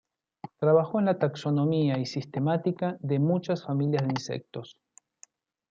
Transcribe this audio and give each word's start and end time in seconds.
Trabajó 0.57 0.97
en 0.97 1.05
la 1.05 1.19
taxonomía 1.19 1.99
y 1.99 2.07
sistemática 2.07 2.97
de 3.01 3.19
muchas 3.19 3.63
familias 3.63 4.01
de 4.01 4.09
insectos. 4.13 4.79